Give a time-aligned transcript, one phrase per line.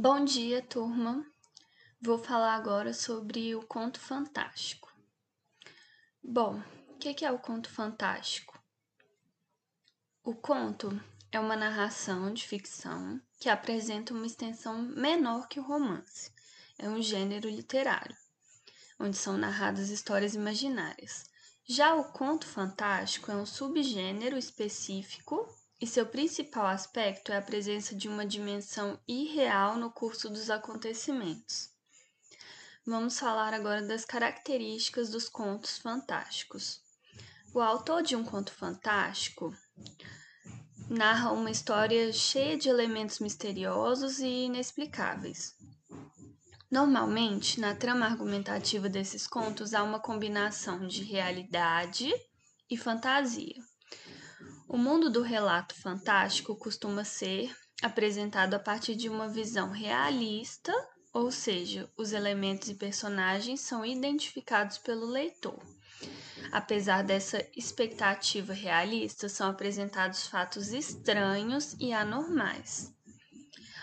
[0.00, 1.26] Bom dia, turma.
[2.00, 4.94] Vou falar agora sobre o conto fantástico.
[6.22, 8.56] Bom, o que é o conto fantástico?
[10.22, 10.88] O conto
[11.32, 16.30] é uma narração de ficção que apresenta uma extensão menor que o romance.
[16.78, 18.16] É um gênero literário,
[19.00, 21.28] onde são narradas histórias imaginárias.
[21.66, 27.94] Já o conto fantástico é um subgênero específico e seu principal aspecto é a presença
[27.94, 31.70] de uma dimensão irreal no curso dos acontecimentos.
[32.84, 36.80] Vamos falar agora das características dos contos fantásticos.
[37.54, 39.54] O autor de um conto fantástico
[40.88, 45.54] narra uma história cheia de elementos misteriosos e inexplicáveis.
[46.70, 52.12] Normalmente, na trama argumentativa desses contos há uma combinação de realidade
[52.70, 53.56] e fantasia.
[54.70, 60.74] O mundo do relato fantástico costuma ser apresentado a partir de uma visão realista,
[61.10, 65.58] ou seja, os elementos e personagens são identificados pelo leitor.
[66.52, 72.92] Apesar dessa expectativa realista, são apresentados fatos estranhos e anormais.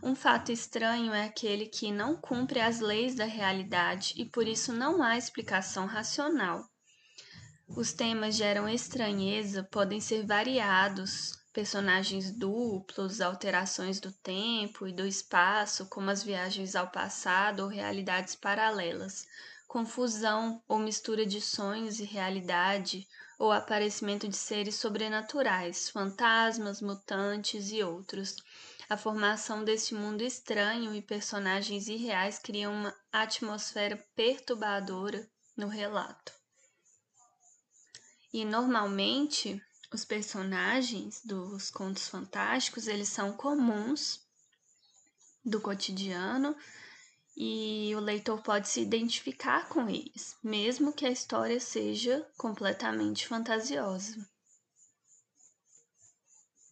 [0.00, 4.72] Um fato estranho é aquele que não cumpre as leis da realidade e por isso
[4.72, 6.64] não há explicação racional.
[7.76, 15.86] Os temas geram estranheza, podem ser variados, personagens duplos, alterações do tempo e do espaço,
[15.86, 19.26] como as viagens ao passado ou realidades paralelas,
[19.66, 23.06] confusão ou mistura de sonhos e realidade,
[23.38, 28.34] ou aparecimento de seres sobrenaturais, fantasmas, mutantes e outros.
[28.88, 36.37] A formação desse mundo estranho e personagens irreais cria uma atmosfera perturbadora no relato.
[38.32, 39.62] E normalmente
[39.92, 44.20] os personagens dos contos fantásticos, eles são comuns
[45.44, 46.54] do cotidiano
[47.36, 54.28] e o leitor pode se identificar com eles, mesmo que a história seja completamente fantasiosa.